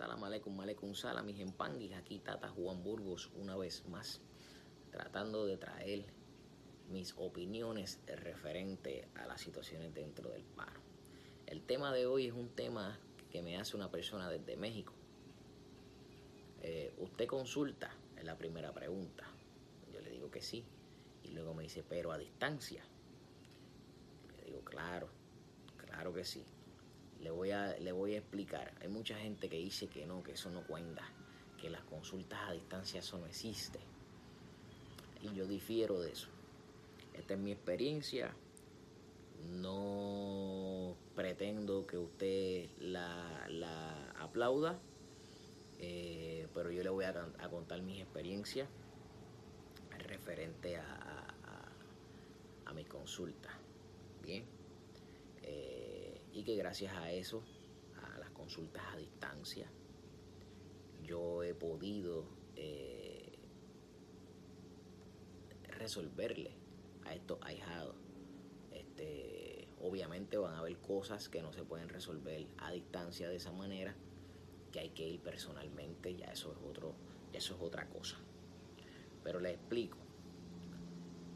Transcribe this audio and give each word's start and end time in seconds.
Salam 0.00 0.24
aleikum, 0.24 0.58
aleikum 0.64 0.94
salam, 0.94 1.26
mis 1.26 1.40
empanguis. 1.40 1.92
Aquí 1.92 2.20
Tata 2.20 2.48
Juan 2.48 2.82
Burgos 2.82 3.30
una 3.34 3.54
vez 3.58 3.84
más, 3.86 4.22
tratando 4.90 5.44
de 5.44 5.58
traer 5.58 6.06
mis 6.88 7.12
opiniones 7.18 8.00
referente 8.06 9.10
a 9.16 9.26
las 9.26 9.42
situaciones 9.42 9.92
dentro 9.92 10.30
del 10.30 10.42
paro. 10.42 10.80
El 11.44 11.60
tema 11.60 11.92
de 11.92 12.06
hoy 12.06 12.28
es 12.28 12.32
un 12.32 12.48
tema 12.48 12.98
que 13.30 13.42
me 13.42 13.58
hace 13.58 13.76
una 13.76 13.90
persona 13.90 14.30
desde 14.30 14.56
México. 14.56 14.94
Eh, 16.62 16.94
¿Usted 16.96 17.26
consulta? 17.26 17.94
Es 18.16 18.24
la 18.24 18.38
primera 18.38 18.72
pregunta. 18.72 19.26
Yo 19.92 20.00
le 20.00 20.12
digo 20.12 20.30
que 20.30 20.40
sí. 20.40 20.64
Y 21.24 21.32
luego 21.32 21.52
me 21.52 21.64
dice, 21.64 21.84
pero 21.86 22.10
a 22.10 22.16
distancia. 22.16 22.82
Le 24.38 24.46
digo, 24.46 24.64
claro, 24.64 25.10
claro 25.76 26.14
que 26.14 26.24
sí. 26.24 26.42
Le 27.22 27.30
voy, 27.30 27.50
a, 27.50 27.76
le 27.78 27.92
voy 27.92 28.14
a 28.14 28.18
explicar. 28.18 28.72
Hay 28.80 28.88
mucha 28.88 29.16
gente 29.16 29.48
que 29.48 29.56
dice 29.56 29.88
que 29.88 30.06
no, 30.06 30.22
que 30.22 30.32
eso 30.32 30.50
no 30.50 30.66
cuenta, 30.66 31.02
que 31.60 31.68
las 31.68 31.82
consultas 31.84 32.38
a 32.48 32.52
distancia 32.52 33.00
eso 33.00 33.18
no 33.18 33.26
existe. 33.26 33.78
Y 35.22 35.34
yo 35.34 35.46
difiero 35.46 36.00
de 36.00 36.12
eso. 36.12 36.28
Esta 37.14 37.34
es 37.34 37.40
mi 37.40 37.52
experiencia. 37.52 38.34
No 39.60 40.96
pretendo 41.14 41.86
que 41.86 41.98
usted 41.98 42.68
la, 42.78 43.46
la 43.48 44.10
aplauda, 44.18 44.78
eh, 45.78 46.46
pero 46.54 46.70
yo 46.70 46.82
le 46.82 46.90
voy 46.90 47.04
a, 47.04 47.12
contar 47.50 47.80
mis 47.82 48.00
experiencias 48.00 48.68
referente 50.06 50.76
a, 50.76 51.26
a, 52.64 52.70
a 52.70 52.72
mi 52.72 52.84
consulta. 52.84 53.50
Bien. 54.22 54.59
Y 56.40 56.42
que 56.42 56.56
gracias 56.56 56.94
a 56.94 57.12
eso, 57.12 57.42
a 58.02 58.18
las 58.18 58.30
consultas 58.30 58.82
a 58.94 58.96
distancia, 58.96 59.70
yo 61.02 61.42
he 61.42 61.52
podido 61.52 62.24
eh, 62.56 63.38
resolverle 65.64 66.52
a 67.04 67.14
estos 67.14 67.38
ahijados. 67.42 67.94
Este, 68.72 69.68
obviamente 69.82 70.38
van 70.38 70.54
a 70.54 70.60
haber 70.60 70.78
cosas 70.78 71.28
que 71.28 71.42
no 71.42 71.52
se 71.52 71.62
pueden 71.62 71.90
resolver 71.90 72.46
a 72.56 72.72
distancia 72.72 73.28
de 73.28 73.36
esa 73.36 73.52
manera, 73.52 73.94
que 74.72 74.80
hay 74.80 74.90
que 74.92 75.06
ir 75.06 75.20
personalmente, 75.20 76.16
ya 76.16 76.32
eso 76.32 76.52
es 76.52 76.58
otro, 76.66 76.94
eso 77.34 77.54
es 77.54 77.60
otra 77.60 77.86
cosa. 77.90 78.16
Pero 79.22 79.40
les 79.40 79.56
explico. 79.56 79.98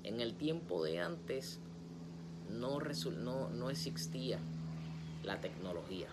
En 0.02 0.22
el 0.22 0.34
tiempo 0.38 0.82
de 0.82 1.00
antes 1.00 1.60
no, 2.48 2.78
no, 2.78 3.50
no 3.50 3.69
existía 3.69 4.41
la 5.25 5.41
tecnología. 5.41 6.08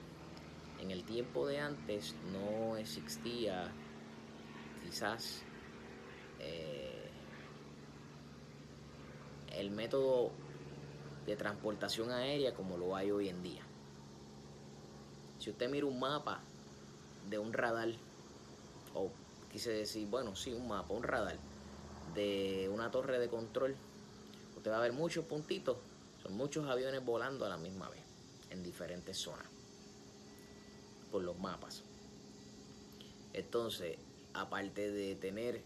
En 0.80 0.92
el 0.92 1.04
tiempo 1.04 1.46
de 1.46 1.60
antes 1.60 2.16
no 2.32 2.78
existía 2.78 3.72
quizás 4.84 5.44
eh, 6.40 7.10
el 9.54 9.70
método 9.72 10.32
de 11.26 11.36
transportación 11.36 12.12
aérea 12.12 12.54
como 12.56 12.78
lo 12.78 12.96
hay 12.96 13.12
hoy 13.12 13.30
en 13.30 13.44
día. 13.44 13.62
Si 15.40 15.50
usted 15.50 15.70
mira 15.70 15.86
un 15.86 16.00
mapa 16.00 16.42
de 17.30 17.38
un 17.38 17.54
radar, 17.54 17.90
o 18.94 19.12
quise 19.52 19.72
decir, 19.72 20.08
bueno, 20.08 20.36
sí, 20.36 20.54
un 20.54 20.68
mapa, 20.68 20.94
un 20.94 21.04
radar 21.04 21.38
de 22.16 22.70
una 22.74 22.90
torre 22.90 23.20
de 23.20 23.30
control, 23.30 23.76
usted 24.58 24.72
va 24.72 24.78
a 24.78 24.82
ver 24.82 24.94
muchos 24.94 25.26
puntitos, 25.26 25.78
son 26.24 26.36
muchos 26.36 26.68
aviones 26.68 27.04
volando 27.06 27.46
a 27.46 27.50
la 27.50 27.58
misma 27.58 27.90
vez 27.90 28.11
en 28.52 28.64
diferentes 28.64 29.18
zonas 29.18 29.48
por 31.12 31.24
los 31.24 31.38
mapas. 31.40 31.84
Entonces, 33.34 33.98
aparte 34.34 34.92
de 34.92 35.16
tener 35.16 35.62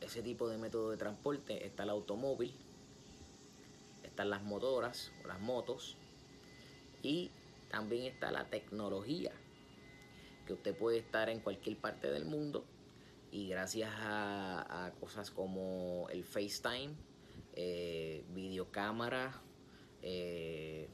ese 0.00 0.22
tipo 0.22 0.48
de 0.48 0.58
método 0.58 0.90
de 0.90 0.96
transporte, 0.96 1.66
está 1.66 1.84
el 1.84 1.90
automóvil, 1.90 2.54
están 4.02 4.30
las 4.30 4.42
motoras 4.42 5.10
o 5.22 5.28
las 5.28 5.40
motos 5.40 5.96
y 7.02 7.30
también 7.70 8.04
está 8.04 8.30
la 8.30 8.44
tecnología, 8.48 9.32
que 10.46 10.52
usted 10.52 10.76
puede 10.76 10.98
estar 10.98 11.28
en 11.28 11.40
cualquier 11.40 11.76
parte 11.78 12.10
del 12.10 12.24
mundo 12.24 12.64
y 13.32 13.48
gracias 13.48 13.90
a, 13.96 14.92
cosas 15.00 15.30
como 15.30 16.06
el 16.10 16.24
FaceTime, 16.24 16.94
eh, 17.54 18.24
videocámara, 18.32 19.42
eh, 20.02 20.88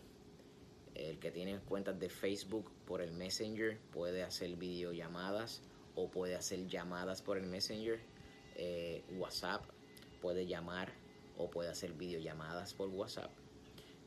que 1.20 1.30
tiene 1.30 1.58
cuentas 1.60 1.98
de 2.00 2.08
Facebook 2.08 2.70
por 2.86 3.02
el 3.02 3.12
Messenger 3.12 3.78
puede 3.92 4.22
hacer 4.22 4.56
videollamadas 4.56 5.62
o 5.94 6.08
puede 6.10 6.34
hacer 6.34 6.66
llamadas 6.66 7.22
por 7.22 7.38
el 7.38 7.46
Messenger. 7.46 8.00
Eh, 8.56 9.04
WhatsApp 9.16 9.64
puede 10.20 10.46
llamar 10.46 10.92
o 11.38 11.50
puede 11.50 11.70
hacer 11.70 11.92
videollamadas 11.92 12.74
por 12.74 12.88
WhatsApp. 12.88 13.30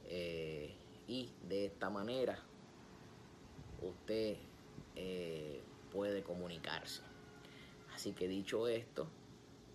Eh, 0.05 0.75
y 1.07 1.29
de 1.47 1.65
esta 1.65 1.89
manera 1.89 2.39
usted 3.81 4.37
eh, 4.95 5.61
puede 5.91 6.23
comunicarse. 6.23 7.01
Así 7.93 8.13
que 8.13 8.27
dicho 8.27 8.67
esto, 8.67 9.07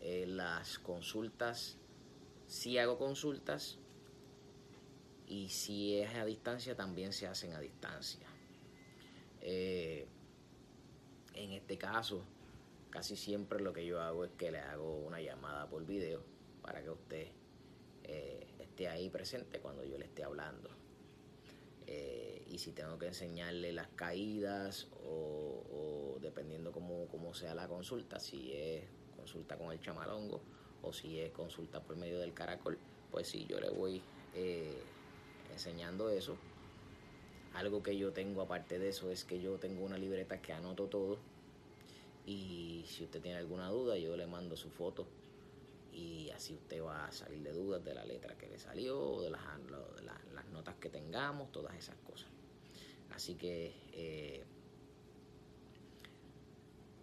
las 0.00 0.78
consultas, 0.78 1.77
si 2.47 2.78
hago 2.78 2.98
consultas, 2.98 3.78
y 5.28 5.49
si 5.50 5.99
es 5.99 6.15
a 6.15 6.25
distancia 6.25 6.75
también 6.75 7.12
se 7.12 7.27
hacen 7.27 7.53
a 7.53 7.61
distancia. 7.61 8.27
Eh, 9.43 10.06
en 11.34 11.53
este 11.53 11.77
caso, 11.77 12.25
casi 12.91 13.15
siempre 13.15 13.61
lo 13.61 13.72
que 13.72 13.84
yo 13.84 14.00
hago 14.00 14.25
es 14.25 14.33
que 14.33 14.50
le 14.50 14.59
hago 14.59 14.97
una 14.97 15.21
llamada 15.21 15.69
por 15.69 15.84
video 15.84 16.22
para 16.62 16.83
que 16.83 16.91
usted 16.91 17.28
eh, 18.05 18.47
esté 18.59 18.89
ahí 18.89 19.11
presente 19.11 19.61
cuando 19.61 19.84
yo 19.84 19.99
le 19.99 20.06
esté 20.06 20.25
hablando. 20.25 20.71
Eh, 21.87 22.45
y 22.49 22.59
si 22.59 22.72
tengo 22.72 22.99
que 22.99 23.06
enseñarle 23.06 23.72
las 23.72 23.89
caídas 23.89 24.89
o, 25.05 26.19
dependiendo 26.21 26.72
cómo, 26.72 27.06
cómo, 27.09 27.34
sea 27.34 27.55
la 27.55 27.69
consulta, 27.69 28.19
si 28.19 28.53
es 28.53 28.84
consulta 29.16 29.56
con 29.56 29.72
el 29.72 29.81
chamalongo 29.81 30.43
o 30.83 30.93
si 30.93 31.21
es 31.21 31.31
consulta 31.33 31.83
por 31.83 31.97
medio 31.97 32.19
del 32.19 32.34
caracol, 32.34 32.78
pues 33.10 33.28
sí, 33.28 33.47
yo 33.49 33.60
le 33.60 33.71
voy 33.71 34.03
eh, 34.34 34.83
enseñando 35.59 36.09
eso. 36.09 36.37
Algo 37.55 37.83
que 37.83 37.97
yo 37.99 38.13
tengo 38.13 38.43
aparte 38.43 38.79
de 38.79 38.91
eso 38.91 39.11
es 39.11 39.25
que 39.25 39.41
yo 39.41 39.59
tengo 39.59 39.85
una 39.85 39.99
libreta 39.99 40.41
que 40.41 40.53
anoto 40.53 40.87
todo 40.87 41.19
y 42.25 42.85
si 42.87 43.05
usted 43.05 43.21
tiene 43.21 43.39
alguna 43.39 43.69
duda 43.71 43.97
yo 43.97 44.17
le 44.17 44.27
mando 44.27 44.55
su 44.55 44.71
foto 44.71 45.07
y 45.93 46.31
así 46.31 46.55
usted 46.55 46.81
va 46.83 47.07
a 47.07 47.11
salir 47.11 47.43
de 47.43 47.53
dudas 47.53 47.85
de 47.85 47.95
la 47.95 48.05
letra 48.05 48.37
que 48.37 48.47
le 48.47 48.59
salió, 48.59 49.21
de 49.21 49.31
las, 49.31 49.41
de 49.97 50.03
las, 50.35 50.47
notas 50.53 50.77
que 50.77 50.91
tengamos, 50.91 51.51
todas 51.51 51.75
esas 51.77 51.97
cosas. 51.97 52.29
Así 53.11 53.35
que 53.35 53.75
eh, 53.93 54.45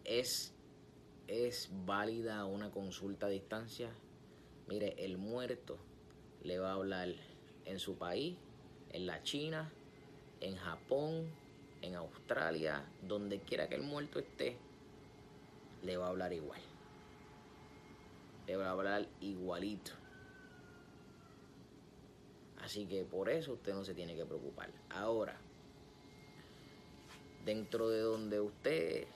es, 0.06 0.54
es 1.28 1.70
válida 1.86 2.46
una 2.46 2.72
consulta 2.72 3.26
a 3.26 3.30
distancia. 3.30 3.92
Mire, 4.68 4.96
el 5.04 5.18
muerto 5.18 5.78
le 6.44 6.58
va 6.60 6.72
a 6.72 6.76
hablar 6.76 7.14
en 7.66 7.80
su 7.80 7.98
país, 7.98 8.38
en 8.96 9.06
la 9.06 9.22
China, 9.24 9.70
en 10.40 10.56
Japón, 10.56 11.30
en 11.82 11.96
Australia, 11.96 12.86
donde 13.02 13.42
quiera 13.42 13.68
que 13.68 13.76
el 13.76 13.82
muerto 13.82 14.20
esté, 14.20 14.56
le 15.84 15.98
va 15.98 16.06
a 16.06 16.10
hablar 16.10 16.32
igual. 16.32 16.62
Le 18.48 18.56
va 18.56 18.68
a 18.68 18.72
hablar 18.72 19.06
igualito. 19.20 19.92
Así 22.62 22.86
que 22.86 23.04
por 23.04 23.28
eso 23.30 23.54
usted 23.54 23.74
no 23.74 23.84
se 23.84 23.94
tiene 23.94 24.16
que 24.16 24.26
preocupar. 24.26 24.72
Ahora, 24.90 25.36
dentro 27.44 27.90
de 27.90 28.00
donde 28.00 28.40
usted, 28.40 29.08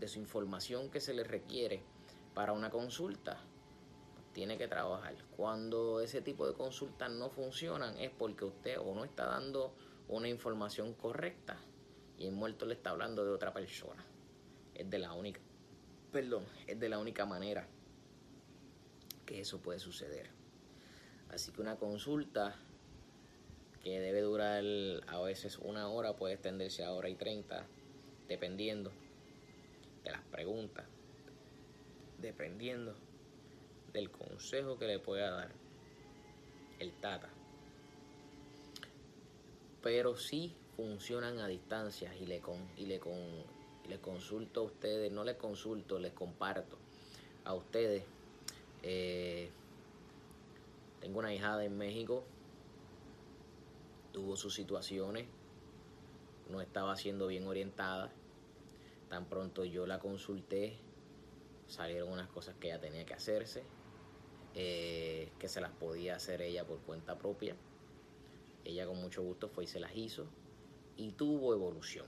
de 0.00 0.08
su 0.08 0.18
información 0.18 0.90
que 0.90 1.00
se 1.00 1.14
le 1.14 1.24
requiere 1.24 1.80
para 2.34 2.52
una 2.52 2.68
consulta, 2.68 3.40
tiene 4.32 4.58
que 4.58 4.68
trabajar. 4.68 5.14
Cuando 5.36 6.00
ese 6.00 6.22
tipo 6.22 6.46
de 6.46 6.54
consultas 6.54 7.10
no 7.10 7.30
funcionan 7.30 7.98
es 7.98 8.10
porque 8.10 8.44
usted 8.44 8.78
o 8.78 8.94
no 8.94 9.04
está 9.04 9.26
dando 9.26 9.74
una 10.08 10.28
información 10.28 10.94
correcta 10.94 11.58
y 12.18 12.26
el 12.26 12.32
muerto 12.32 12.66
le 12.66 12.74
está 12.74 12.90
hablando 12.90 13.24
de 13.24 13.30
otra 13.30 13.52
persona. 13.52 14.04
Es 14.74 14.88
de 14.88 14.98
la 14.98 15.12
única, 15.12 15.40
perdón, 16.10 16.44
es 16.66 16.78
de 16.78 16.88
la 16.88 16.98
única 16.98 17.26
manera 17.26 17.66
que 19.26 19.40
eso 19.40 19.58
puede 19.58 19.78
suceder. 19.78 20.30
Así 21.30 21.52
que 21.52 21.60
una 21.60 21.76
consulta 21.76 22.54
que 23.82 24.00
debe 24.00 24.20
durar 24.20 24.62
a 25.08 25.20
veces 25.20 25.58
una 25.58 25.88
hora 25.88 26.14
puede 26.14 26.34
extenderse 26.34 26.84
a 26.84 26.92
hora 26.92 27.08
y 27.08 27.16
treinta, 27.16 27.66
dependiendo 28.28 28.92
de 30.04 30.10
las 30.10 30.22
preguntas, 30.22 30.86
dependiendo 32.20 32.94
del 33.92 34.10
consejo 34.10 34.78
que 34.78 34.86
le 34.86 34.98
pueda 34.98 35.30
dar 35.30 35.52
el 36.78 36.92
Tata. 36.94 37.30
Pero 39.82 40.16
sí 40.16 40.54
funcionan 40.76 41.38
a 41.38 41.46
distancia 41.46 42.14
y 42.16 42.26
le, 42.26 42.40
con, 42.40 42.56
y 42.76 42.86
le, 42.86 42.98
con, 42.98 43.12
y 43.84 43.88
les 43.88 43.98
consulto 43.98 44.60
a 44.60 44.64
ustedes, 44.64 45.12
no 45.12 45.24
les 45.24 45.36
consulto, 45.36 45.98
les 45.98 46.12
comparto 46.12 46.76
a 47.44 47.54
ustedes. 47.54 48.04
Eh, 48.82 49.50
tengo 51.00 51.18
una 51.18 51.34
hijada 51.34 51.64
en 51.64 51.76
México, 51.76 52.24
tuvo 54.12 54.36
sus 54.36 54.54
situaciones, 54.54 55.26
no 56.48 56.60
estaba 56.60 56.96
siendo 56.96 57.26
bien 57.26 57.46
orientada. 57.46 58.12
Tan 59.08 59.26
pronto 59.26 59.64
yo 59.64 59.86
la 59.86 59.98
consulté, 59.98 60.78
salieron 61.66 62.10
unas 62.10 62.28
cosas 62.28 62.54
que 62.56 62.68
ella 62.68 62.80
tenía 62.80 63.04
que 63.04 63.14
hacerse, 63.14 63.62
eh, 64.54 65.30
que 65.38 65.48
se 65.48 65.62
las 65.62 65.70
podía 65.70 66.16
hacer 66.16 66.42
ella 66.42 66.66
por 66.66 66.78
cuenta 66.80 67.16
propia. 67.16 67.56
Ella 68.64 68.86
con 68.86 69.00
mucho 69.00 69.22
gusto 69.22 69.48
fue 69.48 69.64
y 69.64 69.66
se 69.66 69.80
las 69.80 69.96
hizo 69.96 70.26
y 70.96 71.12
tuvo 71.12 71.54
evolución. 71.54 72.06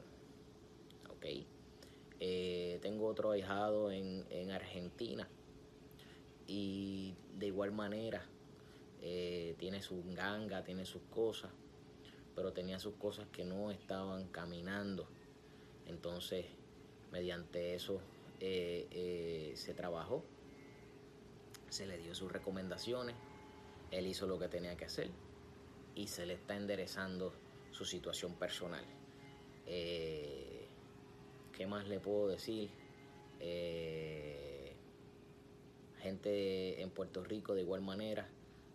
¿Ok? 1.11 1.27
Eh, 2.21 2.79
tengo 2.83 3.07
otro 3.07 3.31
ahijado 3.31 3.91
en, 3.91 4.27
en, 4.31 4.51
Argentina 4.51 5.27
y 6.47 7.15
de 7.39 7.47
igual 7.47 7.73
manera 7.73 8.25
eh, 9.01 9.55
tiene 9.59 9.83
su 9.83 10.03
ganga, 10.15 10.63
tiene 10.65 10.85
sus 10.85 11.03
cosas, 11.15 11.51
pero 12.37 12.53
tenía 12.53 12.79
sus 12.79 12.95
cosas 12.95 13.27
que 13.33 13.45
no 13.45 13.71
estaban 13.71 14.29
caminando. 14.29 15.09
Entonces, 15.87 16.45
mediante 17.11 17.75
eso 17.75 18.01
se 18.39 19.75
trabajó, 19.75 20.23
se 21.75 21.87
le 21.87 21.99
dio 21.99 22.15
sus 22.15 22.31
recomendaciones, 22.31 23.17
él 23.91 24.07
hizo 24.07 24.29
lo 24.29 24.39
que 24.39 24.47
tenía 24.47 24.77
que 24.77 24.85
hacer 24.85 25.11
y 25.97 26.07
se 26.07 26.25
le 26.25 26.35
está 26.35 26.55
enderezando 26.55 27.33
su 27.73 27.85
situación 27.85 28.35
personal. 28.35 28.85
Eh, 29.67 30.69
¿Qué 31.53 31.67
más 31.67 31.89
le 31.89 31.99
puedo 31.99 32.29
decir? 32.29 32.71
Eh, 33.41 34.73
gente 35.99 36.81
en 36.81 36.91
Puerto 36.91 37.25
Rico 37.25 37.55
de 37.55 37.63
igual 37.63 37.81
manera, 37.81 38.29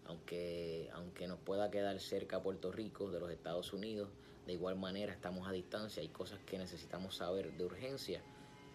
aunque, 0.05 0.89
aunque 0.91 1.25
nos 1.25 1.39
pueda 1.39 1.71
quedar 1.71 2.01
cerca 2.01 2.43
Puerto 2.43 2.69
Rico 2.69 3.11
de 3.11 3.21
los 3.21 3.31
Estados 3.31 3.71
Unidos, 3.71 4.09
de 4.45 4.53
igual 4.53 4.75
manera 4.75 5.13
estamos 5.13 5.47
a 5.47 5.53
distancia, 5.53 6.01
hay 6.01 6.09
cosas 6.09 6.39
que 6.45 6.57
necesitamos 6.57 7.15
saber 7.15 7.53
de 7.53 7.63
urgencia 7.63 8.21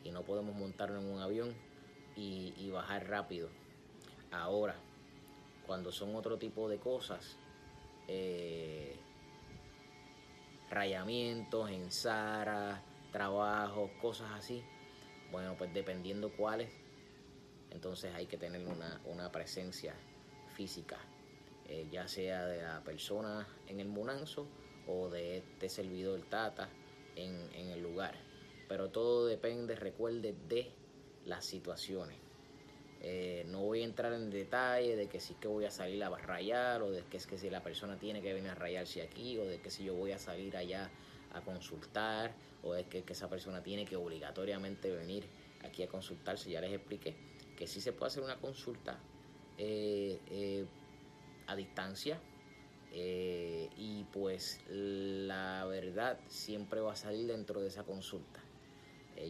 y 0.03 0.13
no 0.13 0.23
podemos 0.23 0.57
montarnos 0.57 1.03
en 1.03 1.11
un 1.11 1.21
avión 1.21 1.55
y 2.17 2.71
bajar 2.71 3.07
rápido. 3.09 3.51
Ahora, 4.35 4.75
cuando 5.67 5.93
son 5.93 6.15
otro 6.17 6.37
tipo 6.37 6.69
de 6.69 6.79
cosas, 6.79 7.37
eh, 8.09 8.97
rayamientos 10.69 11.71
en 11.71 11.89
trabajos, 13.13 13.91
cosas 14.03 14.33
así. 14.33 14.63
Bueno, 15.31 15.55
pues 15.57 15.73
dependiendo 15.73 16.33
cuáles, 16.33 16.71
entonces 17.71 18.13
hay 18.15 18.27
que 18.27 18.37
tener 18.37 18.67
una, 18.67 19.31
presencia 19.31 19.95
física, 20.55 20.99
eh, 21.69 21.89
ya 21.91 22.09
sea 22.09 22.47
de 22.47 22.63
la 22.63 22.83
persona 22.83 23.47
en 23.69 23.81
el 23.81 23.89
Munanzo 23.89 24.47
o 24.87 25.09
de 25.09 25.39
este 25.39 25.69
servidor 25.69 26.21
Tata 26.23 26.69
en, 27.15 27.49
en 27.55 27.71
el 27.71 27.83
lugar. 27.83 28.15
Pero 28.69 28.91
todo 28.91 29.27
depende, 29.27 29.77
recuerde, 29.77 30.35
de 30.49 30.73
las 31.25 31.45
situaciones. 31.45 32.24
Eh, 33.07 33.45
no 33.49 33.61
voy 33.61 33.83
a 33.83 33.85
entrar 33.85 34.15
en 34.15 34.31
detalle 34.31 34.97
de 34.97 35.09
que 35.09 35.21
si 35.21 35.35
que 35.35 35.47
voy 35.47 35.67
a 35.67 35.71
salir 35.71 36.03
a 36.03 36.09
rayar 36.09 36.81
o 36.81 36.91
de 36.91 37.03
que 37.03 37.19
es 37.19 37.27
que 37.27 37.37
si 37.37 37.51
la 37.51 37.63
persona 37.63 37.99
tiene 37.99 38.23
que 38.23 38.33
venir 38.33 38.49
a 38.49 38.55
rayarse 38.55 39.03
aquí 39.03 39.37
o 39.37 39.45
de 39.45 39.61
que 39.61 39.69
si 39.69 39.85
yo 39.85 39.95
voy 39.95 40.13
a 40.13 40.19
salir 40.19 40.57
allá 40.57 40.91
a 41.35 41.43
consultar 41.43 42.35
o 42.63 42.73
de 42.73 42.87
que, 42.87 43.05
esa 43.07 43.29
persona 43.29 43.63
tiene 43.63 43.85
que 43.85 43.97
obligatoriamente 43.97 44.91
venir 44.91 45.27
aquí 45.63 45.83
a 45.83 45.87
consultarse. 45.87 46.51
Ya 46.51 46.63
les 46.63 46.73
expliqué 46.73 47.15
que 47.59 47.67
sí 47.67 47.83
se 47.83 47.93
puede 47.93 48.07
hacer 48.07 48.23
una 48.23 48.41
consulta 48.41 48.99
eh, 49.59 50.19
eh, 50.31 50.65
a 51.47 51.57
distancia 51.57 52.19
y 52.91 54.05
pues 54.13 54.61
la 54.69 55.67
verdad 55.67 56.19
siempre 56.29 56.81
va 56.81 56.93
a 56.93 56.97
salir 56.97 57.27
dentro 57.27 57.61
de 57.61 57.69
esa 57.69 57.83
consulta. 57.83 58.41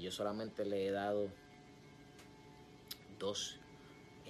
yo 0.00 0.12
solamente 0.12 0.64
le 0.64 0.86
he 0.86 0.90
dado 0.92 1.28
dos 3.18 3.58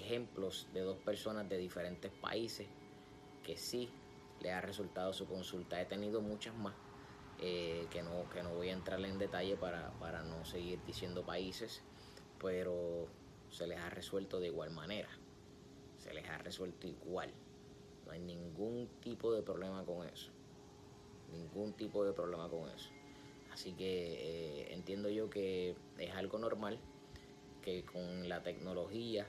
ejemplos 0.04 0.68
de 0.72 0.80
dos 0.80 0.98
personas 0.98 1.48
de 1.48 1.58
diferentes 1.58 2.12
países 2.12 2.68
que 3.42 3.56
sí 3.56 3.90
le 4.40 4.52
ha 4.52 4.60
resultado 4.60 5.12
su 5.12 5.26
consulta. 5.26 5.80
He 5.80 5.86
tenido 5.86 6.20
muchas 6.20 6.54
más 6.54 6.74
eh, 7.38 7.86
que, 7.90 8.02
no, 8.02 8.28
que 8.30 8.42
no 8.42 8.54
voy 8.54 8.68
a 8.68 8.72
entrar 8.72 9.00
en 9.00 9.18
detalle 9.18 9.56
para, 9.56 9.90
para 9.98 10.22
no 10.22 10.44
seguir 10.44 10.82
diciendo 10.84 11.24
países, 11.24 11.82
pero 12.40 13.08
se 13.50 13.66
les 13.66 13.78
ha 13.78 13.90
resuelto 13.90 14.40
de 14.40 14.48
igual 14.48 14.70
manera. 14.70 15.08
Se 15.98 16.12
les 16.12 16.28
ha 16.28 16.38
resuelto 16.38 16.86
igual. 16.86 17.32
No 18.04 18.12
hay 18.12 18.20
ningún 18.20 18.88
tipo 19.00 19.32
de 19.32 19.42
problema 19.42 19.84
con 19.84 20.06
eso. 20.06 20.30
Ningún 21.32 21.72
tipo 21.72 22.04
de 22.04 22.12
problema 22.12 22.48
con 22.48 22.68
eso. 22.68 22.90
Así 23.52 23.72
que 23.72 24.64
eh, 24.64 24.74
entiendo 24.74 25.08
yo 25.08 25.30
que 25.30 25.76
es 25.98 26.10
algo 26.14 26.38
normal 26.38 26.78
que 27.62 27.84
con 27.84 28.28
la 28.28 28.42
tecnología 28.42 29.26